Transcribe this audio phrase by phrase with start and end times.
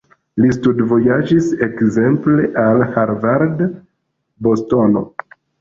[0.43, 3.63] Li studvojaĝis ekzemple al Harvard,
[4.49, 5.09] Bostono.